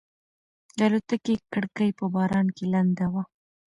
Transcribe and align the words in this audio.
د 0.77 0.79
الوتکې 0.87 1.35
کړکۍ 1.53 1.89
په 1.99 2.05
باران 2.15 2.47
کې 2.55 2.65
لنده 2.73 3.07
وه. 3.13 3.23